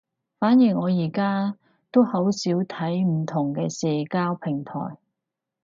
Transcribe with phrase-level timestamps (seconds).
[0.39, 1.57] 所以我而家
[1.91, 4.97] 都好少睇唔同嘅社交平台